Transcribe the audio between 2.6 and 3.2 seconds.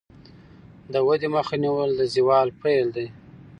پیل دی.